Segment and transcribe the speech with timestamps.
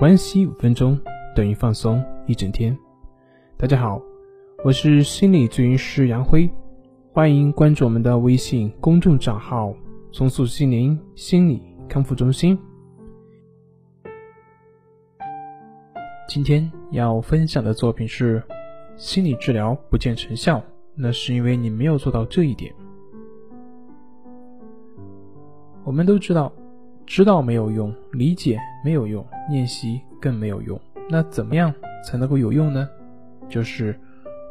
[0.00, 0.98] 关系五分钟
[1.36, 2.74] 等于放松一整天。
[3.58, 4.00] 大家好，
[4.64, 6.50] 我是心理咨询师杨辉，
[7.12, 9.74] 欢迎关注我们的微信公众账号
[10.10, 12.58] “重塑心灵心理康复中心”。
[16.26, 18.42] 今天要分享的作品是：
[18.96, 20.64] 心理治疗不见成效，
[20.94, 22.74] 那是因为你没有做到这一点。
[25.84, 26.50] 我们都知道。
[27.10, 30.80] 知道没有用，理解没有用，练习更没有用。
[31.08, 31.74] 那怎么样
[32.06, 32.88] 才能够有用呢？
[33.48, 33.98] 就是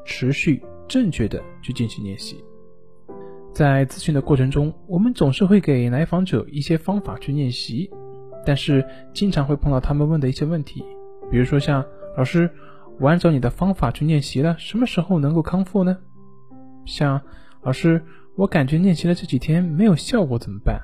[0.03, 2.43] 持续正确的去进行练习。
[3.53, 7.89] 在咨询的过程中，我们总是会给来访者一些方法去练习，
[8.45, 10.83] 但是经常会碰到他们问的一些问题，
[11.31, 11.81] 比如说像
[12.17, 12.49] 老师，
[12.99, 15.97] 我按照你的方法去练习了，什么时候能够康复呢？
[16.85, 17.21] 像
[17.61, 18.03] 老师，
[18.35, 20.77] 我感觉练习了这几天没有效果怎么办？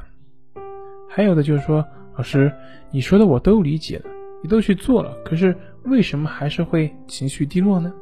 [1.16, 1.82] 还有的就是说，
[2.18, 2.52] 老师，
[2.92, 4.10] 你说的我都理解了，
[4.44, 5.56] 你都去做了，可是
[5.86, 7.94] 为什么还是会情绪低落呢？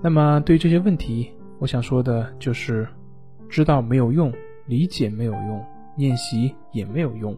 [0.00, 2.86] 那么对于这些问题，我想说的就是，
[3.48, 4.32] 知道没有用，
[4.66, 7.36] 理解没有用，练习也没有用，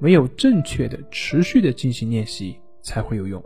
[0.00, 3.42] 唯有正确的、持续的进行练习才会有用。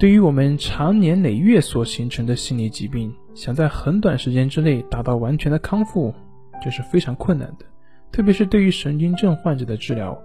[0.00, 6.12] 对于我们长年累月所形成的心理疾病，想在很短时间之内达到完全的康复，
[6.60, 7.64] 这是非常困难的。
[8.10, 10.20] 特别是对于神经症患者的治疗，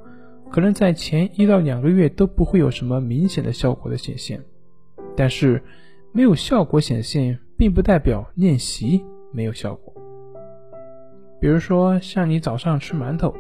[0.52, 4.44] 可能在前一到两个月都不会有什么明显的效果的显现。
[5.16, 5.64] 但是，
[6.12, 9.94] 没有效果显现，并不代表练习没有效果。
[11.40, 13.36] 比如说，像你早上吃馒头，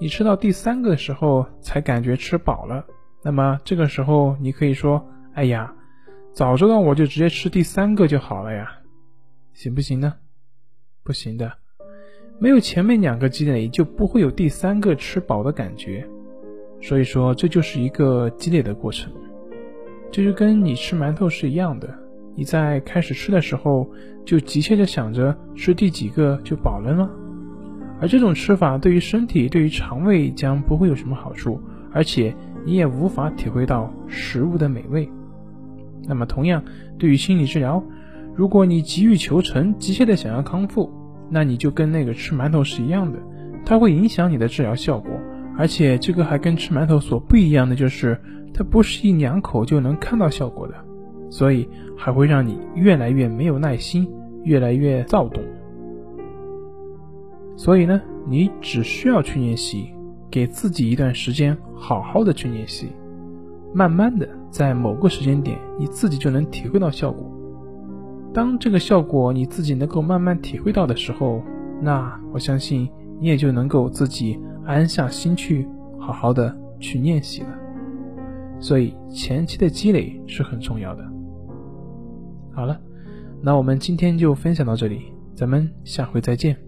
[0.00, 2.84] 你吃到第三个的时候才感觉吃饱了，
[3.22, 5.74] 那么这个时候你可以说：“哎呀，
[6.32, 8.78] 早知道我就直接吃第三个就好了呀。”
[9.52, 10.14] 行不行呢？
[11.02, 11.52] 不行的。
[12.38, 16.06] 没有前面两个积累，就不会有第三个吃饱的感觉。
[16.82, 19.10] 所以说，这就是一个积累的过程。
[20.10, 21.88] 这就跟你吃馒头是一样的，
[22.34, 23.88] 你在开始吃的时候
[24.24, 27.10] 就急切的想着吃第几个就饱了吗？
[28.00, 31.60] 而这种吃法对于身体、对于肠胃将不会有什么好处，
[31.92, 32.34] 而且
[32.66, 35.08] 你也无法体会到食物的美味。
[36.06, 36.62] 那么，同样
[36.98, 37.82] 对于心理治疗，
[38.34, 40.92] 如果你急于求成，急切的想要康复。
[41.30, 43.18] 那你就跟那个吃馒头是一样的，
[43.64, 45.10] 它会影响你的治疗效果，
[45.56, 48.20] 而且这个还跟吃馒头所不一样的就是，
[48.52, 50.74] 它不是一两口就能看到效果的，
[51.30, 54.08] 所以还会让你越来越没有耐心，
[54.44, 55.42] 越来越躁动。
[57.56, 59.92] 所以呢，你只需要去练习，
[60.30, 62.88] 给自己一段时间，好好的去练习，
[63.72, 67.30] 慢慢的在某个时间点，你自己就能体会到效果。
[68.34, 71.40] 当这个效果你自己能够慢慢体会到的时候，
[71.80, 72.90] 那我相信
[73.20, 74.36] 你也就能够自己
[74.66, 75.68] 安下心去，
[76.00, 77.48] 好好的去练习了。
[78.58, 81.04] 所以前期的积累是很重要的。
[82.52, 82.80] 好了，
[83.40, 86.63] 那我们今天就分享到这里，咱们下回再见。